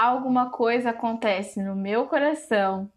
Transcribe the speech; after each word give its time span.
Alguma 0.00 0.48
coisa 0.48 0.90
acontece 0.90 1.60
no 1.60 1.74
meu 1.74 2.06
coração 2.06 2.88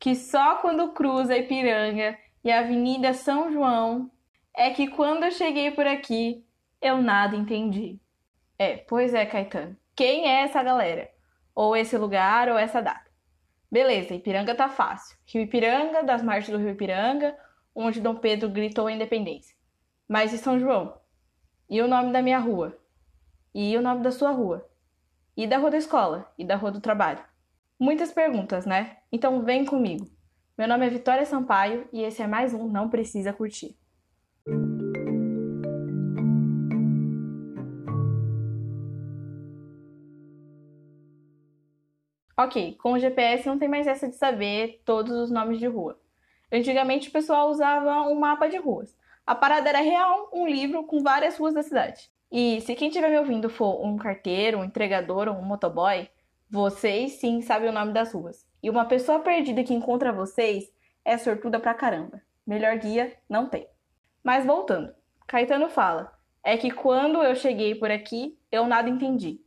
que 0.00 0.14
só 0.14 0.56
quando 0.56 0.90
cruza 0.92 1.34
a 1.34 1.36
Ipiranga 1.36 2.18
e 2.42 2.50
a 2.50 2.60
Avenida 2.60 3.12
São 3.12 3.52
João 3.52 4.10
é 4.56 4.70
que 4.70 4.88
quando 4.88 5.24
eu 5.24 5.30
cheguei 5.30 5.70
por 5.70 5.86
aqui 5.86 6.46
eu 6.80 7.02
nada 7.02 7.36
entendi. 7.36 8.00
É, 8.58 8.78
pois 8.78 9.12
é, 9.12 9.26
Caetano. 9.26 9.76
Quem 9.94 10.26
é 10.26 10.44
essa 10.44 10.62
galera? 10.62 11.10
Ou 11.54 11.76
esse 11.76 11.98
lugar 11.98 12.48
ou 12.48 12.56
essa 12.56 12.80
data? 12.80 13.10
Beleza, 13.70 14.14
Ipiranga 14.14 14.54
tá 14.54 14.70
fácil. 14.70 15.14
Rio 15.26 15.42
Ipiranga, 15.42 16.04
das 16.04 16.22
margens 16.22 16.56
do 16.56 16.58
Rio 16.58 16.70
Ipiranga, 16.72 17.36
onde 17.74 18.00
Dom 18.00 18.16
Pedro 18.16 18.48
gritou 18.48 18.86
a 18.86 18.92
independência. 18.92 19.54
Mas 20.08 20.32
e 20.32 20.38
São 20.38 20.58
João? 20.58 20.98
E 21.68 21.82
o 21.82 21.86
nome 21.86 22.14
da 22.14 22.22
minha 22.22 22.38
rua? 22.38 22.78
E 23.54 23.76
o 23.76 23.82
nome 23.82 24.02
da 24.02 24.10
sua 24.10 24.30
rua? 24.30 24.66
E 25.36 25.46
da 25.46 25.58
rua 25.58 25.70
da 25.70 25.76
escola? 25.76 26.32
E 26.38 26.46
da 26.46 26.56
rua 26.56 26.70
do 26.70 26.80
trabalho? 26.80 27.22
Muitas 27.78 28.10
perguntas, 28.10 28.64
né? 28.64 28.96
Então 29.12 29.44
vem 29.44 29.66
comigo. 29.66 30.08
Meu 30.56 30.66
nome 30.66 30.86
é 30.86 30.88
Vitória 30.88 31.26
Sampaio 31.26 31.86
e 31.92 32.02
esse 32.02 32.22
é 32.22 32.26
mais 32.26 32.54
um 32.54 32.66
Não 32.66 32.88
Precisa 32.88 33.34
Curtir. 33.34 33.76
Ok, 42.38 42.74
com 42.76 42.92
o 42.92 42.98
GPS 42.98 43.46
não 43.46 43.58
tem 43.58 43.68
mais 43.68 43.86
essa 43.86 44.08
de 44.08 44.16
saber 44.16 44.80
todos 44.86 45.12
os 45.12 45.30
nomes 45.30 45.58
de 45.58 45.66
rua. 45.66 46.00
Antigamente 46.50 47.10
o 47.10 47.12
pessoal 47.12 47.50
usava 47.50 48.08
um 48.08 48.18
mapa 48.18 48.48
de 48.48 48.56
ruas. 48.56 48.96
A 49.26 49.34
parada 49.34 49.68
era 49.68 49.80
real, 49.80 50.30
um 50.32 50.46
livro 50.46 50.84
com 50.84 51.02
várias 51.02 51.36
ruas 51.36 51.52
da 51.52 51.62
cidade. 51.62 52.10
E 52.30 52.60
se 52.60 52.74
quem 52.74 52.88
estiver 52.88 53.10
me 53.10 53.18
ouvindo 53.18 53.48
for 53.48 53.84
um 53.84 53.96
carteiro, 53.96 54.58
um 54.58 54.64
entregador 54.64 55.28
ou 55.28 55.34
um 55.34 55.42
motoboy, 55.42 56.08
vocês 56.50 57.12
sim 57.12 57.40
sabem 57.40 57.68
o 57.68 57.72
nome 57.72 57.92
das 57.92 58.12
ruas. 58.12 58.46
E 58.62 58.68
uma 58.68 58.84
pessoa 58.84 59.20
perdida 59.20 59.62
que 59.62 59.74
encontra 59.74 60.12
vocês 60.12 60.70
é 61.04 61.16
sortuda 61.16 61.60
pra 61.60 61.74
caramba. 61.74 62.20
Melhor 62.46 62.76
guia 62.78 63.16
não 63.28 63.48
tem. 63.48 63.66
Mas 64.22 64.44
voltando, 64.44 64.92
Caetano 65.26 65.68
fala: 65.68 66.12
é 66.42 66.56
que 66.56 66.70
quando 66.70 67.22
eu 67.22 67.34
cheguei 67.34 67.74
por 67.74 67.90
aqui, 67.90 68.38
eu 68.50 68.66
nada 68.66 68.88
entendi. 68.88 69.40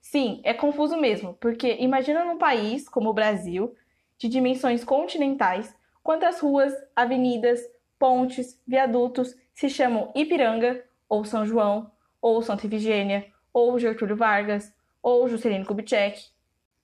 Sim, 0.00 0.40
é 0.44 0.54
confuso 0.54 0.96
mesmo, 0.96 1.34
porque 1.34 1.76
imagina 1.80 2.24
num 2.24 2.38
país 2.38 2.88
como 2.88 3.10
o 3.10 3.14
Brasil, 3.14 3.74
de 4.16 4.28
dimensões 4.28 4.84
continentais, 4.84 5.74
quantas 6.02 6.40
ruas, 6.40 6.72
avenidas, 6.94 7.60
pontes, 7.98 8.62
viadutos 8.66 9.34
se 9.52 9.68
chamam 9.68 10.12
Ipiranga, 10.14 10.84
ou 11.08 11.24
São 11.24 11.44
João, 11.44 11.90
ou 12.26 12.42
Santa 12.42 12.66
Efigênia, 12.66 13.24
ou 13.52 13.78
Getúlio 13.78 14.16
Vargas, 14.16 14.74
ou 15.00 15.28
Juscelino 15.28 15.64
Kubitschek. 15.64 16.20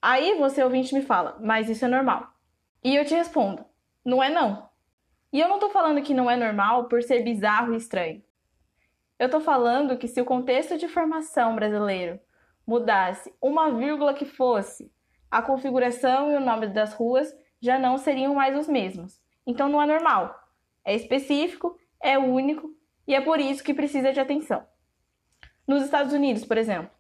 Aí 0.01 0.39
você 0.39 0.63
ouvinte 0.63 0.95
me 0.95 1.03
fala, 1.03 1.37
mas 1.41 1.69
isso 1.69 1.85
é 1.85 1.89
normal. 1.89 2.29
E 2.81 2.95
eu 2.95 3.05
te 3.05 3.13
respondo, 3.13 3.65
não 4.05 4.23
é 4.23 4.31
não. 4.31 4.69
E 5.33 5.41
eu 5.41 5.49
não 5.49 5.59
tô 5.59 5.69
falando 5.69 6.01
que 6.01 6.15
não 6.15 6.31
é 6.31 6.37
normal 6.37 6.85
por 6.85 7.03
ser 7.03 7.25
bizarro 7.25 7.75
e 7.75 7.77
estranho. 7.77 8.23
Eu 9.19 9.29
tô 9.29 9.41
falando 9.41 9.99
que 9.99 10.07
se 10.07 10.21
o 10.21 10.25
contexto 10.25 10.79
de 10.79 10.87
formação 10.87 11.57
brasileiro 11.57 12.21
mudasse 12.65 13.35
uma 13.43 13.73
vírgula 13.73 14.15
que 14.15 14.25
fosse, 14.25 14.93
a 15.29 15.43
configuração 15.43 16.31
e 16.31 16.37
o 16.37 16.41
nome 16.41 16.69
das 16.69 16.95
ruas 16.95 17.35
já 17.61 17.81
não 17.81 17.99
seriam 17.99 18.33
mais 18.37 18.57
os 18.57 18.69
mesmos. 18.69 19.21
Então 19.45 19.69
não 19.69 19.83
é 19.83 19.87
normal. 19.87 20.39
É 20.85 20.95
específico, 20.95 21.77
é 22.01 22.17
único 22.17 22.71
e 23.09 23.15
é 23.17 23.21
por 23.21 23.41
isso 23.41 23.65
que 23.65 23.75
precisa 23.75 24.13
de 24.13 24.21
atenção. 24.21 24.65
Nos 25.67 25.85
Estados 25.85 26.13
Unidos, 26.13 26.45
por 26.45 26.59
exemplo, 26.59 26.91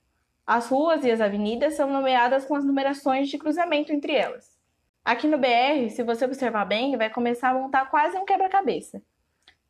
as 0.46 0.68
ruas 0.68 1.04
e 1.04 1.10
as 1.10 1.20
avenidas 1.20 1.74
são 1.74 1.90
nomeadas 1.90 2.44
com 2.44 2.54
as 2.54 2.64
numerações 2.64 3.28
de 3.28 3.38
cruzamento 3.38 3.92
entre 3.92 4.12
elas. 4.12 4.56
Aqui 5.04 5.26
no 5.26 5.36
BR, 5.36 5.90
se 5.90 6.02
você 6.04 6.24
observar 6.24 6.64
bem, 6.64 6.96
vai 6.96 7.10
começar 7.10 7.50
a 7.50 7.54
montar 7.54 7.90
quase 7.90 8.16
um 8.16 8.24
quebra-cabeça. 8.24 9.02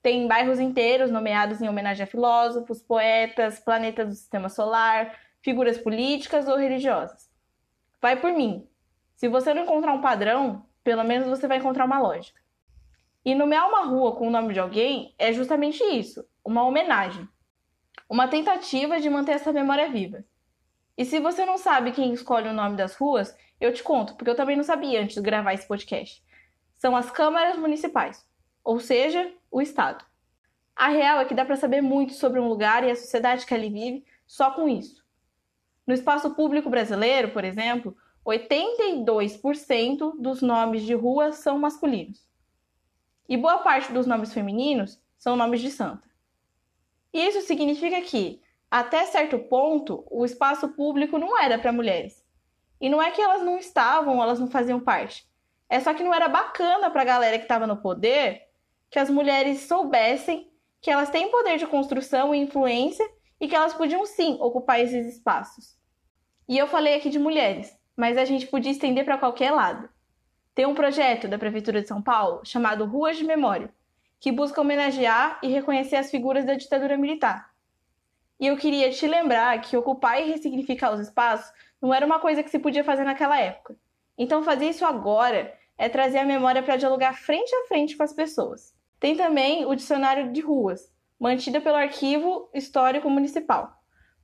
Tem 0.02 0.28
bairros 0.28 0.60
inteiros 0.60 1.10
nomeados 1.10 1.62
em 1.62 1.68
homenagem 1.68 2.04
a 2.04 2.06
filósofos, 2.06 2.82
poetas, 2.82 3.60
planetas 3.60 4.08
do 4.08 4.14
sistema 4.14 4.48
solar, 4.48 5.18
figuras 5.40 5.78
políticas 5.78 6.46
ou 6.46 6.56
religiosas. 6.56 7.30
Vai 8.00 8.16
por 8.16 8.32
mim. 8.32 8.68
Se 9.14 9.28
você 9.28 9.54
não 9.54 9.62
encontrar 9.62 9.92
um 9.92 10.00
padrão, 10.02 10.66
pelo 10.84 11.04
menos 11.04 11.28
você 11.28 11.46
vai 11.46 11.58
encontrar 11.58 11.86
uma 11.86 11.98
lógica. 11.98 12.40
E 13.24 13.34
nomear 13.34 13.68
uma 13.68 13.84
rua 13.84 14.16
com 14.16 14.26
o 14.26 14.30
nome 14.30 14.52
de 14.52 14.60
alguém 14.60 15.14
é 15.16 15.32
justamente 15.32 15.82
isso, 15.84 16.26
uma 16.44 16.64
homenagem. 16.64 17.28
Uma 18.12 18.28
tentativa 18.28 19.00
de 19.00 19.08
manter 19.08 19.32
essa 19.32 19.54
memória 19.54 19.90
viva. 19.90 20.22
E 20.98 21.02
se 21.02 21.18
você 21.18 21.46
não 21.46 21.56
sabe 21.56 21.92
quem 21.92 22.12
escolhe 22.12 22.46
o 22.46 22.52
nome 22.52 22.76
das 22.76 22.94
ruas, 22.94 23.34
eu 23.58 23.72
te 23.72 23.82
conto, 23.82 24.14
porque 24.16 24.28
eu 24.28 24.36
também 24.36 24.54
não 24.54 24.62
sabia 24.62 25.00
antes 25.00 25.14
de 25.14 25.22
gravar 25.22 25.54
esse 25.54 25.66
podcast. 25.66 26.22
São 26.76 26.94
as 26.94 27.10
câmaras 27.10 27.56
municipais, 27.56 28.22
ou 28.62 28.78
seja, 28.78 29.32
o 29.50 29.62
Estado. 29.62 30.04
A 30.76 30.88
real 30.88 31.20
é 31.20 31.24
que 31.24 31.32
dá 31.32 31.42
para 31.42 31.56
saber 31.56 31.80
muito 31.80 32.12
sobre 32.12 32.38
um 32.38 32.48
lugar 32.48 32.84
e 32.84 32.90
a 32.90 32.94
sociedade 32.94 33.46
que 33.46 33.54
ali 33.54 33.70
vive 33.70 34.04
só 34.26 34.50
com 34.50 34.68
isso. 34.68 35.02
No 35.86 35.94
espaço 35.94 36.34
público 36.34 36.68
brasileiro, 36.68 37.30
por 37.30 37.44
exemplo, 37.44 37.96
82% 38.26 40.20
dos 40.20 40.42
nomes 40.42 40.82
de 40.82 40.92
rua 40.92 41.32
são 41.32 41.58
masculinos. 41.58 42.28
E 43.26 43.38
boa 43.38 43.60
parte 43.60 43.90
dos 43.90 44.06
nomes 44.06 44.34
femininos 44.34 45.00
são 45.16 45.34
nomes 45.34 45.62
de 45.62 45.70
santa. 45.70 46.11
Isso 47.12 47.42
significa 47.42 48.00
que, 48.00 48.40
até 48.70 49.04
certo 49.04 49.38
ponto, 49.38 50.04
o 50.10 50.24
espaço 50.24 50.68
público 50.70 51.18
não 51.18 51.38
era 51.38 51.58
para 51.58 51.72
mulheres. 51.72 52.24
E 52.80 52.88
não 52.88 53.02
é 53.02 53.10
que 53.10 53.20
elas 53.20 53.42
não 53.42 53.58
estavam, 53.58 54.22
elas 54.22 54.40
não 54.40 54.48
faziam 54.48 54.80
parte. 54.80 55.26
É 55.68 55.78
só 55.80 55.94
que 55.94 56.02
não 56.02 56.12
era 56.12 56.28
bacana 56.28 56.90
para 56.90 57.02
a 57.02 57.06
galera 57.06 57.38
que 57.38 57.44
estava 57.44 57.66
no 57.66 57.76
poder 57.76 58.42
que 58.90 58.98
as 58.98 59.08
mulheres 59.08 59.60
soubessem 59.62 60.50
que 60.82 60.90
elas 60.90 61.08
têm 61.08 61.30
poder 61.30 61.56
de 61.56 61.66
construção 61.66 62.34
e 62.34 62.38
influência 62.38 63.08
e 63.40 63.48
que 63.48 63.54
elas 63.54 63.72
podiam 63.72 64.04
sim 64.04 64.36
ocupar 64.40 64.80
esses 64.80 65.06
espaços. 65.06 65.78
E 66.46 66.58
eu 66.58 66.66
falei 66.66 66.96
aqui 66.96 67.08
de 67.08 67.18
mulheres, 67.18 67.74
mas 67.96 68.18
a 68.18 68.24
gente 68.24 68.46
podia 68.46 68.70
estender 68.70 69.04
para 69.04 69.16
qualquer 69.16 69.50
lado. 69.52 69.88
Tem 70.54 70.66
um 70.66 70.74
projeto 70.74 71.26
da 71.26 71.38
Prefeitura 71.38 71.80
de 71.80 71.88
São 71.88 72.02
Paulo 72.02 72.44
chamado 72.44 72.84
Ruas 72.84 73.16
de 73.16 73.24
Memória, 73.24 73.72
que 74.22 74.30
busca 74.30 74.60
homenagear 74.60 75.40
e 75.42 75.48
reconhecer 75.48 75.96
as 75.96 76.08
figuras 76.08 76.44
da 76.44 76.54
ditadura 76.54 76.96
militar. 76.96 77.50
E 78.38 78.46
eu 78.46 78.56
queria 78.56 78.88
te 78.88 79.04
lembrar 79.04 79.60
que 79.60 79.76
ocupar 79.76 80.22
e 80.22 80.30
ressignificar 80.30 80.92
os 80.92 81.00
espaços 81.00 81.52
não 81.80 81.92
era 81.92 82.06
uma 82.06 82.20
coisa 82.20 82.40
que 82.40 82.48
se 82.48 82.60
podia 82.60 82.84
fazer 82.84 83.02
naquela 83.02 83.36
época. 83.36 83.74
Então, 84.16 84.44
fazer 84.44 84.66
isso 84.66 84.84
agora 84.84 85.52
é 85.76 85.88
trazer 85.88 86.18
a 86.18 86.24
memória 86.24 86.62
para 86.62 86.76
dialogar 86.76 87.14
frente 87.14 87.52
a 87.52 87.66
frente 87.66 87.96
com 87.96 88.04
as 88.04 88.12
pessoas. 88.12 88.72
Tem 89.00 89.16
também 89.16 89.66
o 89.66 89.74
dicionário 89.74 90.32
de 90.32 90.40
ruas, 90.40 90.88
mantida 91.18 91.60
pelo 91.60 91.74
Arquivo 91.74 92.48
Histórico 92.54 93.10
Municipal. 93.10 93.76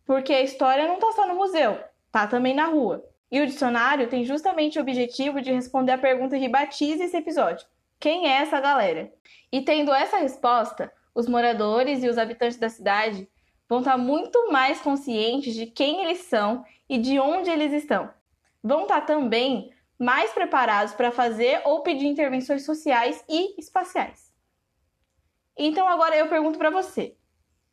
Porque 0.07 0.33
a 0.33 0.43
história 0.43 0.87
não 0.87 0.95
está 0.95 1.11
só 1.11 1.27
no 1.27 1.35
museu, 1.35 1.77
está 2.07 2.29
também 2.29 2.55
na 2.55 2.67
rua. 2.67 3.05
E 3.33 3.41
o 3.41 3.47
dicionário 3.47 4.09
tem 4.09 4.25
justamente 4.25 4.79
o 4.79 4.83
objetivo 4.83 5.43
de 5.43 5.51
responder 5.51 5.91
a 5.91 5.99
pergunta 5.99 6.39
que 6.39 6.49
batiza 6.49 7.03
esse 7.03 7.17
episódio: 7.17 7.67
quem 8.01 8.29
é 8.29 8.43
essa 8.43 8.61
galera? 8.61 9.13
E 9.51 9.63
tendo 9.63 9.93
essa 9.93 10.19
resposta, 10.19 10.93
os 11.15 11.29
moradores 11.29 12.03
e 12.03 12.09
os 12.09 12.19
habitantes 12.19 12.59
da 12.59 12.69
cidade 12.69 13.29
vão 13.69 13.81
estar 13.81 13.93
tá 13.93 13.99
muito 13.99 14.51
mais 14.53 14.81
conscientes 14.81 15.55
de 15.55 15.67
quem 15.67 16.03
eles 16.05 16.21
são 16.21 16.65
e 16.89 16.97
de 16.99 17.19
onde 17.19 17.51
eles 17.51 17.73
estão. 17.73 18.11
Vão 18.63 18.83
estar 18.83 19.01
tá 19.01 19.07
também 19.07 19.71
mais 19.99 20.33
preparados 20.33 20.95
para 20.95 21.11
fazer 21.11 21.61
ou 21.65 21.83
pedir 21.83 22.07
intervenções 22.07 22.65
sociais 22.65 23.25
e 23.29 23.59
espaciais. 23.59 24.33
Então 25.57 25.89
agora 25.89 26.17
eu 26.17 26.29
pergunto 26.29 26.59
para 26.59 26.71
você: 26.71 27.17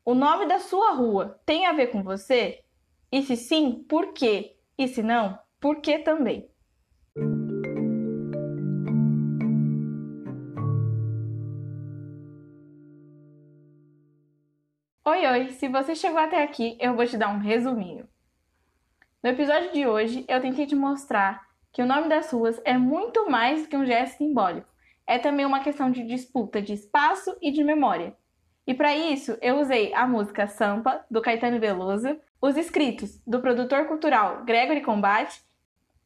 o 0.04 0.16
nome 0.16 0.48
da 0.48 0.60
sua 0.60 0.92
rua 0.94 1.40
tem 1.46 1.68
a 1.68 1.74
ver 1.74 1.88
com 1.88 2.02
você? 2.02 2.64
E 3.12 3.22
se 3.22 3.38
sim, 3.38 3.86
por 3.88 4.14
quê? 4.14 4.58
E 4.78 4.88
se 4.88 5.04
não, 5.04 5.38
por 5.60 5.82
que 5.82 6.00
também? 6.00 6.50
Oi, 15.08 15.24
oi! 15.28 15.52
Se 15.52 15.68
você 15.68 15.94
chegou 15.94 16.18
até 16.18 16.42
aqui, 16.42 16.76
eu 16.82 16.96
vou 16.96 17.06
te 17.06 17.16
dar 17.16 17.30
um 17.30 17.38
resuminho. 17.38 18.10
No 19.22 19.30
episódio 19.30 19.72
de 19.72 19.86
hoje, 19.86 20.26
eu 20.28 20.42
tentei 20.42 20.66
te 20.66 20.76
mostrar 20.76 21.46
que 21.72 21.84
o 21.84 21.86
nome 21.86 22.10
das 22.10 22.32
ruas 22.32 22.60
é 22.66 22.76
muito 22.76 23.30
mais 23.30 23.68
que 23.68 23.78
um 23.78 23.86
gesto 23.86 24.18
simbólico 24.18 24.68
é 25.06 25.20
também 25.20 25.46
uma 25.46 25.60
questão 25.60 25.92
de 25.92 26.04
disputa 26.04 26.60
de 26.60 26.74
espaço 26.74 27.38
e 27.40 27.52
de 27.52 27.64
memória. 27.64 28.18
E 28.66 28.74
para 28.74 28.96
isso, 28.96 29.38
eu 29.44 29.60
usei 29.60 29.94
a 29.94 30.08
música 30.08 30.48
Sampa, 30.48 31.06
do 31.12 31.22
Caetano 31.22 31.60
Veloso, 31.60 32.20
os 32.42 32.58
escritos 32.58 33.22
do 33.28 33.40
produtor 33.40 33.86
cultural 33.86 34.44
Gregory 34.44 34.82
Combate 34.82 35.40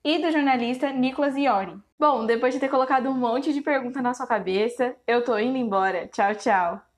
e 0.03 0.19
do 0.19 0.29
jornalista 0.29 0.91
Nicolas 0.91 1.37
Iori. 1.37 1.79
Bom, 1.97 2.25
depois 2.25 2.53
de 2.53 2.59
ter 2.59 2.67
colocado 2.67 3.07
um 3.07 3.15
monte 3.15 3.53
de 3.53 3.61
pergunta 3.61 4.01
na 4.01 4.13
sua 4.13 4.27
cabeça, 4.27 4.93
eu 5.07 5.23
tô 5.23 5.39
indo 5.39 5.57
embora. 5.57 6.05
Tchau, 6.07 6.35
tchau! 6.35 6.88